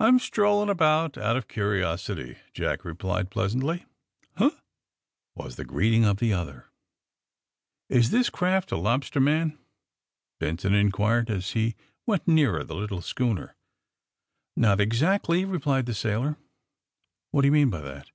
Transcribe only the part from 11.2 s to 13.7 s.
as he went nearer the little schooner.